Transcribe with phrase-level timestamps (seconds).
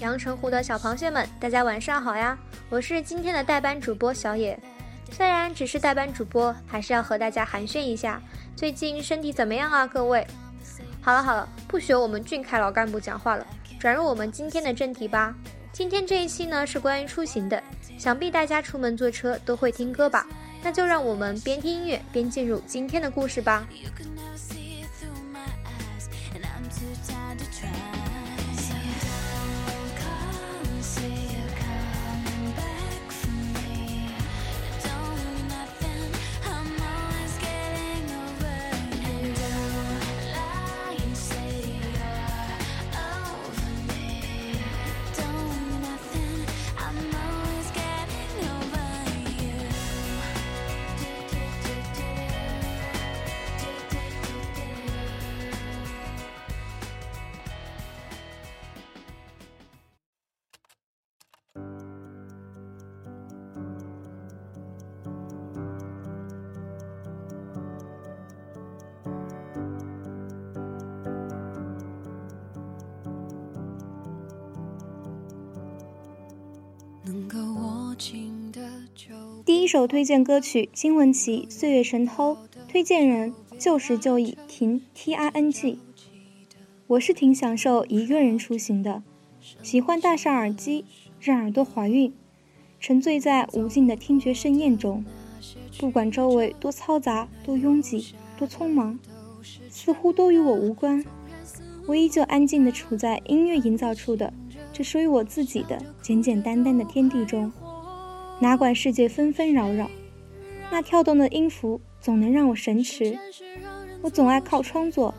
[0.00, 2.38] 阳澄湖的小螃蟹们，大家晚上好呀！
[2.68, 4.58] 我是今天的代班主播小野。
[5.10, 8.20] 虽然只是代班主播，还是要和大家寒暄一下，
[8.54, 10.26] 最近身体怎么样啊，各位？
[11.00, 13.46] 好了好了，不学我们俊凯老干部讲话了，
[13.78, 15.34] 转入我们今天的正题吧。
[15.72, 17.62] 今天这一期呢是关于出行的，
[17.98, 20.26] 想必大家出门坐车都会听歌吧？
[20.62, 23.66] 那就让我们边听音乐边进入今天的故事吧。
[79.44, 82.34] 第一首推荐歌曲《金玟岐岁月神偷》，
[82.68, 85.78] 推荐人旧时就已停 T R N G。
[86.88, 89.02] 我是挺享受一个人出行的，
[89.62, 90.84] 喜欢戴上耳机，
[91.18, 92.12] 让耳朵怀孕，
[92.78, 95.02] 沉醉在无尽的听觉盛宴中。
[95.78, 98.98] 不管周围多嘈杂、多拥挤、多匆忙，
[99.70, 101.02] 似乎都与我无关。
[101.86, 104.32] 我依旧安静地处在音乐营造出的
[104.72, 107.50] 这属于我自己的简简单单的天地中。
[108.38, 109.90] 哪管世界纷纷扰扰，
[110.70, 113.18] 那跳动的音符总能让我神驰。
[114.02, 115.14] 我总爱靠窗坐，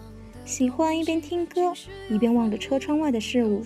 [0.46, 1.74] 喜欢一边听歌
[2.10, 3.66] 一边望着车窗外的事物，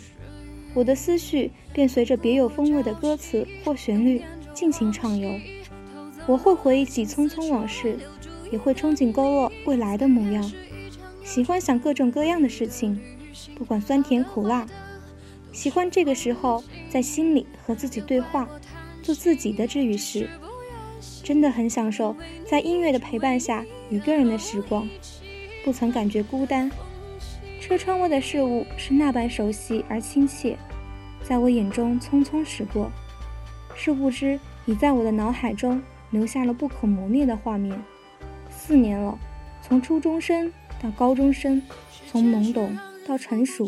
[0.74, 4.22] 我的思绪便随着别有风味的歌词或旋律
[4.54, 5.30] 尽情畅游。
[6.28, 8.00] 我会回忆起匆匆往事，
[8.52, 10.50] 也会憧憬勾勒未来的模样。
[11.26, 12.98] 喜欢想各种各样的事情，
[13.56, 14.66] 不管酸甜苦辣。
[15.52, 18.48] 喜欢这个时候在心里和自己对话。
[19.02, 20.30] 做自己的治愈师，
[21.24, 24.88] 真的很享受在音乐的陪伴下一个人的时光，
[25.64, 26.72] 不曾感觉孤单。
[27.60, 30.58] 车窗外的事物是那般熟悉而亲切，
[31.24, 32.92] 在我眼中匆匆驶过，
[33.76, 37.82] 殊不知已在我的脑海中留下了不可磨灭的画面。
[38.50, 39.18] 四年了，
[39.62, 40.52] 从初中生
[40.82, 41.62] 到高中生，
[42.08, 43.66] 从懵懂到成熟，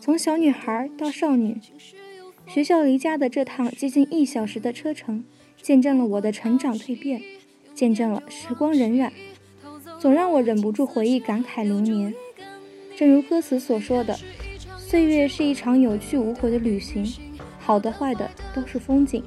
[0.00, 1.58] 从小女孩到少女。
[2.52, 5.24] 学校离家的这趟接近一小时的车程，
[5.62, 7.22] 见证了我的成长蜕变，
[7.74, 9.08] 见证了时光荏苒，
[10.00, 12.12] 总让我忍不住回忆感慨流年。
[12.96, 14.18] 正如歌词所说的，
[14.76, 17.06] 岁月是一场有去无回的旅行，
[17.60, 19.22] 好的坏的都是风景。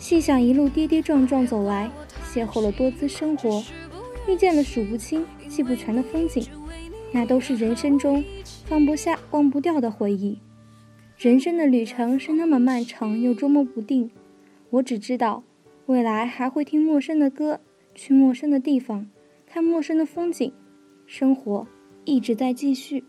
[0.00, 1.88] 细想一路跌跌撞撞走来，
[2.34, 3.62] 邂逅了多姿生活，
[4.26, 6.44] 遇见了数不清记不全的风景，
[7.12, 8.24] 那都是人生中
[8.64, 10.40] 放不下、忘不掉的回忆。
[11.18, 14.10] 人生的旅程是那么漫长又捉摸不定，
[14.68, 15.42] 我只知道，
[15.86, 17.58] 未来还会听陌生的歌，
[17.94, 19.08] 去陌生的地方，
[19.46, 20.52] 看陌生的风景，
[21.06, 21.66] 生活
[22.04, 23.02] 一直在继续。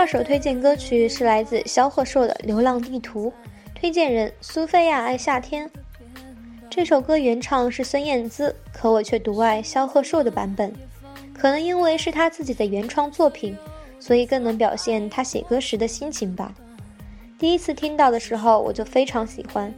[0.00, 3.30] 二首推荐歌曲是来自萧贺硕的《流浪地图》，
[3.78, 5.70] 推荐人苏菲亚爱夏天。
[6.70, 10.72] 这首歌原唱是孙燕姿，可我却独爱萧贺硕的版本。
[11.34, 13.54] 可能因为是他自己的原创作品，
[13.98, 16.50] 所以更能表现他写歌时的心情吧。
[17.38, 19.70] 第一次听到的时候，我就非常喜欢。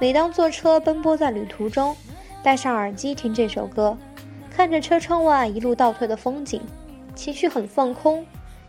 [0.00, 1.94] 每当坐车奔波在旅途中，
[2.42, 3.94] 戴上耳机听这首歌，
[4.50, 6.58] 看着车窗外一路倒退的风景，
[7.14, 8.24] 情绪很放空，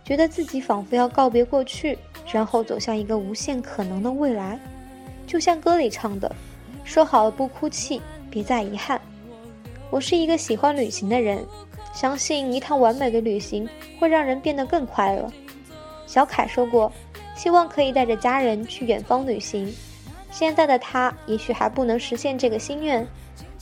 [0.09, 1.95] 觉得自己仿佛要告别过去，
[2.33, 4.59] 然后走向一个无限可能的未来。
[5.27, 6.35] 就像歌里唱的
[6.83, 9.00] ：“说好了不哭泣，别再遗憾。”
[9.91, 11.45] 我是一个喜欢旅行的人。
[11.94, 13.69] 相信一趟完美的旅行
[14.00, 15.31] 会让人变得更快乐。
[16.07, 16.91] 小凯说过，
[17.35, 19.71] 希望可以带着家人去远方旅行。
[20.31, 23.07] 现在的他也许还不能实现这个心愿，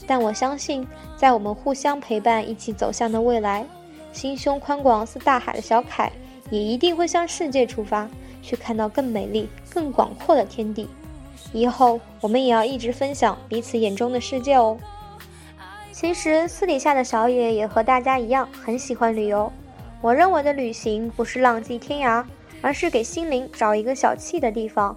[0.06, 3.66] 但我相信，在我们互相陪伴、一起走向的未来，
[4.14, 6.10] 心胸宽广似大海的小凯
[6.50, 8.08] 也一定会向世界出发，
[8.42, 10.88] 去看到更美丽、更广阔的天地。
[11.52, 14.76] 以后我们也要一直分享彼此眼中的世界哦。
[15.92, 19.52] 其实私底下的小野也和大家一样很喜欢旅游。
[20.00, 22.24] 我认为的旅行不是浪迹天涯，
[22.62, 24.96] 而是给心灵找一个小憩的地方。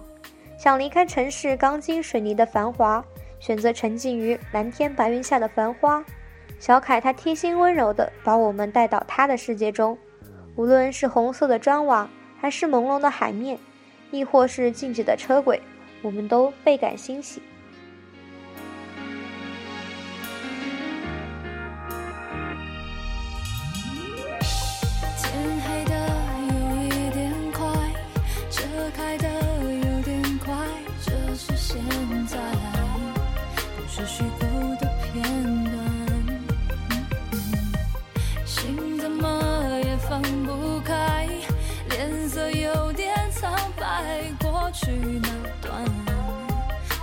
[0.56, 3.04] 想离开城市钢筋水泥的繁华，
[3.40, 6.04] 选择沉浸于蓝天白云下的繁花。
[6.60, 9.98] 小凯他贴心温柔地把我们带到他的世界中，
[10.54, 12.08] 无论是红色的砖瓦，
[12.38, 13.58] 还是朦胧的海面，
[14.10, 15.60] 亦或是静止的车轨，
[16.02, 17.42] 我们都倍感欣喜。
[44.84, 45.28] 去那
[45.60, 45.84] 段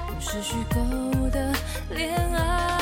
[0.07, 1.53] 不是虚构的
[1.89, 2.78] 恋爱。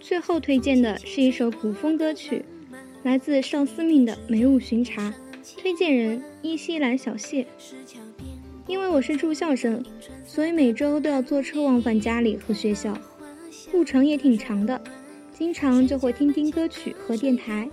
[0.00, 2.44] 最后推荐的是一首古风歌曲，
[3.04, 5.10] 来自邵思命的《梅雾巡查》，
[5.60, 7.46] 推荐人伊西兰小谢。
[8.66, 9.84] 因为我是住校生，
[10.26, 12.98] 所以每周都要坐车往返家里和学校，
[13.72, 14.82] 路程也挺长的，
[15.32, 17.68] 经常就会听听歌曲和电台。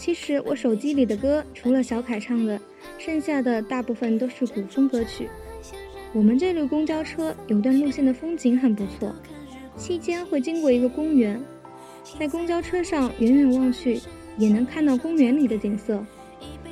[0.00, 2.58] 其实我手机里的歌除了小凯唱的，
[2.96, 5.28] 剩下的大部分都是古风歌曲。
[6.14, 9.14] 我们这路公交车有段路线的风景很不错。
[9.76, 11.38] 期间会经过一个公园，
[12.18, 14.00] 在公交车上远远望去，
[14.38, 16.02] 也能看到公园里的景色：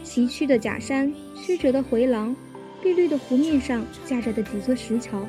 [0.02, 2.34] 崎岖的假山、曲折的回廊、
[2.82, 5.22] 碧绿的湖面上架着的几座石桥。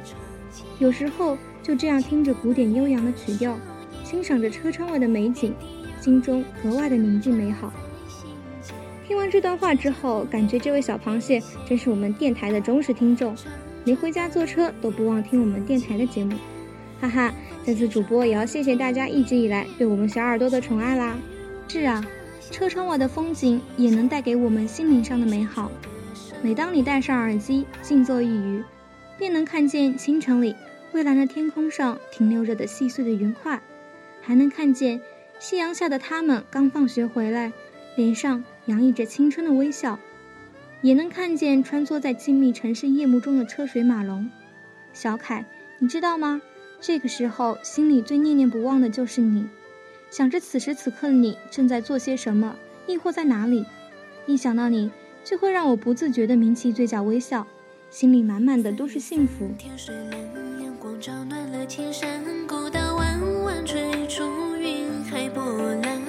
[0.80, 3.60] 有时候就这样听着古典悠扬的曲调，
[4.06, 5.54] 欣赏着车窗外的美景，
[6.00, 7.74] 心中格外的宁静美好。
[9.10, 13.36] 听完这段话之后，感觉这位小螃蟹真是我们电台的忠实听众，
[13.84, 16.38] 连回家坐车都不忘听我们电台的节目，
[17.02, 17.34] 哈哈。
[17.66, 21.18] 这次主播也要谢谢大家一直以来对我们小耳朵的宠爱啦！
[21.68, 22.06] 是啊，
[22.52, 25.72] 车窗外的风景也能带给我们心灵上的美好。
[26.44, 28.64] 每当你戴上耳机，静坐一隅，
[29.18, 30.56] 便能看见清晨里
[30.92, 33.60] 蔚蓝的天空上停留着的细碎的云块，
[34.22, 35.02] 还能看见
[35.40, 37.52] 夕阳下的他们刚放学回来，
[37.96, 40.00] 脸上洋溢着青春的微笑，
[40.82, 44.30] 也能看见穿梭在静谧城市夜幕中的车水马龙。
[44.94, 45.46] 小凯，
[45.80, 46.42] 你知道吗？
[46.82, 49.48] 这个时候，心里最念念不忘的就是你。
[50.10, 52.56] 想着此时此刻的你正在做些什么，
[52.88, 53.66] 亦或在哪里，
[54.26, 54.90] 一想到你，
[55.24, 57.46] 就会让我不自觉地抿起嘴角微笑，
[57.90, 59.52] 心里满满的都是幸福。
[59.58, 59.94] 天水
[60.64, 64.24] 阳光照暖了青山，古道弯弯吹出
[64.56, 65.44] 云海波
[65.84, 66.02] 澜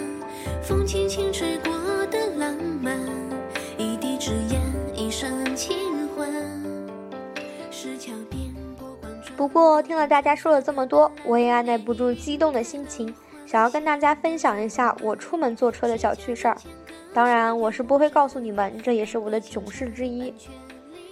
[0.71, 1.73] 风轻轻吹过
[2.13, 2.97] 的浪漫，
[3.77, 4.63] 一滴纸烟，
[4.95, 6.31] 一声轻唤，
[7.73, 8.41] 石桥边
[8.79, 13.13] 过关不过听了大家说了这么多，我也按耐不住激动的心情。
[13.47, 16.57] 想要跟大家分享一下我出门坐车的小趣事儿，
[17.13, 20.33] 当然我是不会告诉你们，这也是我的囧事之一。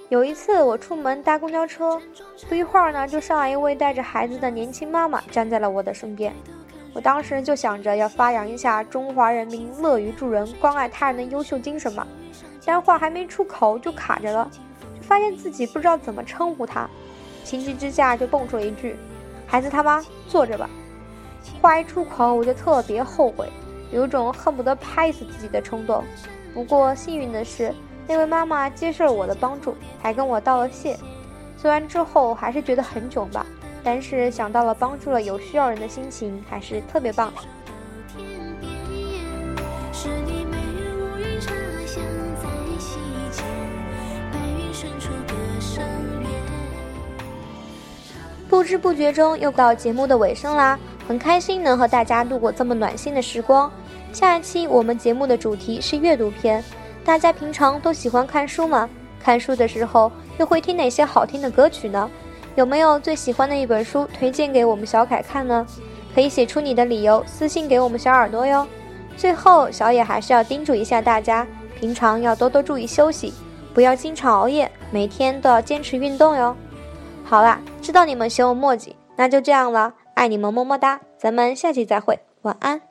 [0.09, 2.00] 有一次我出门搭公交车，
[2.49, 6.33] 不一会儿呢，就上来一位带着孩子的年轻妈妈站在了我的身边。
[6.95, 12.07] 我当时就想着要发扬一下中华人民乐于助人、关爱他人的优秀精神嘛，
[12.64, 14.50] 但话还没出口就卡着了，
[14.97, 16.88] 就发现自己不知道怎么称呼他，
[17.45, 18.97] 情急之下就蹦出了一句
[19.47, 20.68] ：“孩子他妈，坐着吧。”
[21.62, 23.49] 话一出口，我就特别后悔，
[23.90, 26.04] 有种恨不得拍死自己的冲动。
[26.52, 27.73] 不过幸运的是，
[28.07, 30.99] 那位妈妈接受了我的帮助，还跟我道了谢。
[31.57, 33.47] 虽然之后还是觉得很囧吧，
[33.83, 37.33] 但是想到了帮助了有需要人的心情，还是特别棒。
[48.49, 50.79] 不知不觉中又到节目的尾声啦。
[51.07, 53.71] 很开心能和大家度过这么暖心的时光。
[54.13, 56.63] 下一期我们节目的主题是阅读篇，
[57.03, 58.89] 大家平常都喜欢看书吗？
[59.19, 62.11] 看书的时候又会听哪些好听的歌曲呢？
[62.59, 65.65] 有没有最喜欢的一本书推荐给我们小凯看呢？
[66.12, 68.67] 可以写出你的理由，私信给我们小耳朵哟。
[69.17, 71.47] 最后，小野还是要叮嘱一下大家，
[71.79, 73.33] 平常要多多注意休息，
[73.73, 76.57] 不要经常熬夜，每天都要坚持运动哟。
[77.23, 79.95] 好啦，知道你们嫌我墨迹，那就这样了。
[80.15, 81.00] 爱你们，么么哒！
[81.17, 82.88] 咱们下期再会，晚安。